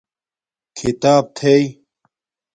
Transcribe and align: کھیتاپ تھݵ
کھیتاپ 0.77 1.25
تھݵ 1.37 1.63